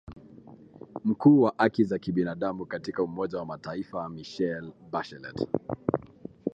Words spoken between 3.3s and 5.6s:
wa Mataifa Michelle Bachelet